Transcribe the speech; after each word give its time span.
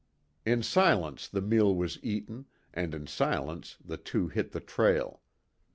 In 0.47 0.63
silence 0.63 1.27
the 1.27 1.41
meal 1.41 1.75
was 1.75 2.03
eaten, 2.03 2.47
and 2.73 2.95
in 2.95 3.05
silence 3.05 3.77
the 3.85 3.97
two 3.97 4.29
hit 4.29 4.51
the 4.51 4.59
trail. 4.59 5.21